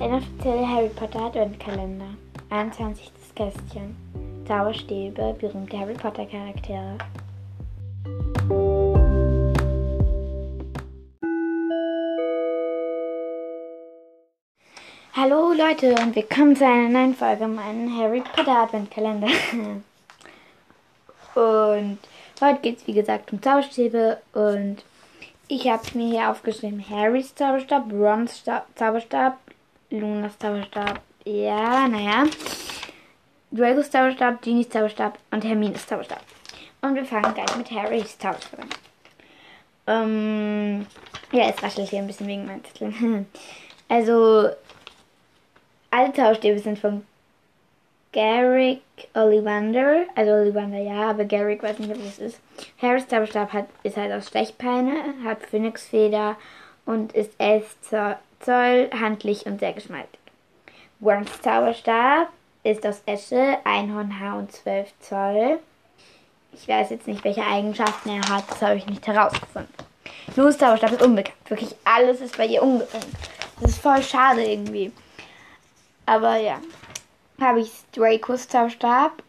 Der 0.00 0.08
offizielle 0.12 0.66
Harry 0.66 0.88
Potter 0.88 1.26
Adventkalender. 1.26 2.14
21. 2.48 3.12
Kästchen. 3.36 3.94
Zauberstäbe, 4.48 5.36
berühmte 5.38 5.78
Harry 5.78 5.92
Potter 5.92 6.24
Charaktere. 6.24 6.96
Hallo 15.12 15.52
Leute 15.52 15.94
und 16.02 16.16
willkommen 16.16 16.56
zu 16.56 16.64
einer 16.64 16.88
neuen 16.88 17.14
Folge 17.14 17.46
meinem 17.46 17.94
Harry 17.94 18.22
Potter 18.22 18.62
Adventkalender. 18.62 19.28
Und 21.34 21.98
heute 22.40 22.60
geht 22.62 22.78
es 22.78 22.86
wie 22.86 22.94
gesagt 22.94 23.34
um 23.34 23.42
Zauberstäbe 23.42 24.18
und 24.32 24.78
ich 25.46 25.68
habe 25.68 25.82
mir 25.92 26.08
hier 26.08 26.30
aufgeschrieben 26.30 26.82
Harrys 26.88 27.34
Zauberstab, 27.34 27.92
Rons 27.92 28.38
Sta 28.38 28.64
Zauberstab, 28.74 29.36
Lunas 29.90 30.38
Zauberstab, 30.38 31.00
ja, 31.24 31.88
naja, 31.88 32.24
Dracos 33.50 33.90
Zauberstab, 33.90 34.40
Genies 34.42 34.68
Zauberstab 34.68 35.18
und 35.30 35.44
Hermines 35.44 35.86
Zauberstab. 35.86 36.22
Und 36.80 36.94
wir 36.94 37.04
fangen 37.04 37.34
gleich 37.34 37.56
mit 37.56 37.70
Harrys 37.70 38.16
Zauberstab 38.18 38.60
an. 38.60 38.68
Ähm, 39.86 40.86
ja, 41.32 41.48
es 41.48 41.62
raschelt 41.62 41.88
hier 41.88 41.98
ein 41.98 42.06
bisschen 42.06 42.28
wegen 42.28 42.46
meinem 42.46 42.64
Zettel. 42.64 43.26
Also, 43.88 44.48
alle 45.90 46.12
Zauberstäbe 46.12 46.60
sind 46.60 46.78
von 46.78 47.04
Garrick 48.12 48.82
Ollivander. 49.14 50.04
Also 50.14 50.30
Ollivander 50.30 50.78
ja, 50.78 51.10
aber 51.10 51.24
Garrick 51.24 51.60
weiß 51.60 51.80
nicht, 51.80 51.90
was 51.90 51.98
das 51.98 52.18
ist. 52.20 52.40
Harrys 52.80 53.08
Zauberstab 53.08 53.52
hat, 53.52 53.66
ist 53.82 53.96
halt 53.96 54.12
aus 54.12 54.28
Stechpeine, 54.28 55.14
hat 55.24 55.42
Phönixfeder 55.42 56.36
und 56.86 57.12
ist 57.12 57.32
11 57.38 57.76
Zoll, 58.40 58.90
handlich 58.92 59.46
und 59.46 59.60
sehr 59.60 59.72
geschmeidig. 59.72 60.18
Worms 61.00 61.40
Zauberstab 61.40 62.28
ist 62.62 62.86
aus 62.86 63.02
Esche, 63.06 63.58
Einhornhaar 63.64 64.38
und 64.38 64.52
12 64.52 64.92
Zoll. 65.00 65.58
Ich 66.52 66.68
weiß 66.68 66.90
jetzt 66.90 67.06
nicht, 67.06 67.24
welche 67.24 67.44
Eigenschaften 67.44 68.10
er 68.10 68.28
hat, 68.28 68.50
das 68.50 68.60
habe 68.60 68.76
ich 68.76 68.86
nicht 68.86 69.06
herausgefunden. 69.06 69.72
Lunas 70.36 70.58
Zauberstab 70.58 70.92
ist 70.92 71.02
unbekannt. 71.02 71.36
Wirklich 71.48 71.74
alles 71.84 72.20
ist 72.20 72.36
bei 72.36 72.46
ihr 72.46 72.62
unbekannt. 72.62 73.06
Das 73.60 73.72
ist 73.72 73.80
voll 73.80 74.02
schade 74.02 74.44
irgendwie. 74.44 74.92
Aber 76.06 76.36
ja. 76.36 76.60
Habe 77.40 77.60
ich 77.60 77.72
Dracos 77.92 78.48
Zauberstab. 78.48 79.22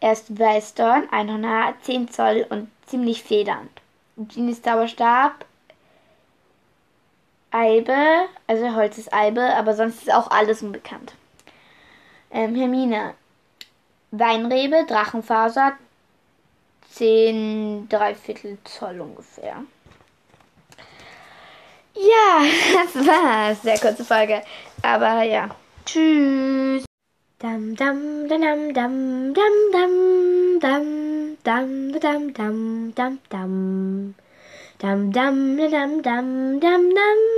Er 0.00 0.12
ist 0.12 0.38
Weißdorn, 0.38 1.08
Einhornhaar, 1.10 1.74
10 1.82 2.10
Zoll 2.10 2.46
und 2.48 2.70
ziemlich 2.86 3.22
federnd. 3.24 3.70
Genies 4.16 4.62
Zauberstab. 4.62 5.44
Eibe, 7.58 8.28
also 8.46 8.76
Holz 8.76 8.98
ist 8.98 9.12
Eibe, 9.12 9.42
aber 9.56 9.74
sonst 9.74 10.02
ist 10.02 10.12
auch 10.12 10.30
alles 10.30 10.62
unbekannt. 10.62 11.14
Ähm, 12.30 12.54
Hermine. 12.54 13.14
Weinrebe, 14.12 14.86
Drachenfaser, 14.86 15.72
10 16.92 17.88
Dreiviertel 17.88 18.58
Zoll 18.62 19.00
ungefähr. 19.00 19.64
Ja, 21.94 22.44
das 22.74 23.06
war's. 23.06 23.62
Sehr 23.62 23.78
kurze 23.78 24.04
Folge. 24.04 24.42
Aber 24.82 25.22
ja. 25.22 25.48
Tschüss. 25.84 26.84
Dam 27.40 27.74
dam 27.74 28.28
dam 28.28 28.40
dam 28.40 28.72
dam 28.74 29.34
dam 29.34 30.60
dam 30.62 31.38
dam 31.42 31.92
dam 31.92 32.32
dam 32.32 32.32
dam 32.32 32.92
dam 32.94 33.18
dam 33.30 34.14
dam 34.80 35.12
dam 35.12 35.70
dam 35.70 36.02
dam 36.02 36.60
dam 36.60 36.94
dam 36.94 37.37